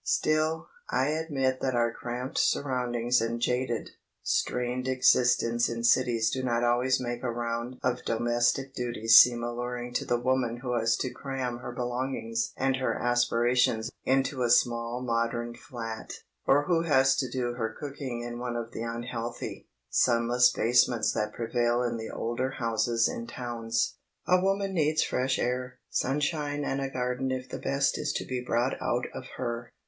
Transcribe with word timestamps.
Still, 0.03 0.67
I 0.89 1.09
admit 1.09 1.59
that 1.61 1.75
our 1.75 1.93
cramped 1.93 2.39
surroundings 2.39 3.21
and 3.21 3.39
jaded, 3.39 3.91
strained 4.23 4.87
existence 4.87 5.69
in 5.69 5.83
cities 5.83 6.31
do 6.31 6.41
not 6.41 6.63
always 6.63 6.99
make 6.99 7.21
a 7.21 7.29
round 7.29 7.77
of 7.83 8.03
domestic 8.03 8.73
duties 8.73 9.19
seem 9.19 9.43
alluring 9.43 9.93
to 9.93 10.05
the 10.05 10.17
woman 10.17 10.57
who 10.63 10.73
has 10.79 10.97
to 11.01 11.11
cram 11.11 11.59
her 11.59 11.71
belongings 11.71 12.51
and 12.57 12.77
her 12.77 12.95
aspirations 12.97 13.91
into 14.03 14.41
a 14.41 14.49
small 14.49 15.01
modern 15.03 15.53
flat, 15.55 16.11
or 16.47 16.63
who 16.63 16.81
has 16.81 17.15
to 17.17 17.29
do 17.29 17.53
her 17.53 17.69
cooking 17.71 18.21
in 18.23 18.39
one 18.39 18.55
of 18.55 18.71
the 18.71 18.81
unhealthy, 18.81 19.67
sunless 19.91 20.51
basements 20.51 21.11
that 21.11 21.31
prevail 21.31 21.83
in 21.83 21.97
the 21.97 22.09
older 22.09 22.49
houses 22.49 23.07
in 23.07 23.27
towns. 23.27 23.97
A 24.27 24.41
woman 24.41 24.73
needs 24.73 25.03
fresh 25.03 25.37
air, 25.37 25.77
sunshine 25.91 26.65
and 26.65 26.81
a 26.81 26.89
garden 26.89 27.29
if 27.29 27.47
the 27.47 27.59
best 27.59 27.99
is 27.99 28.11
to 28.13 28.25
be 28.25 28.41
brought 28.43 28.73
out 28.81 29.05
of 29.13 29.25
her. 29.37 29.71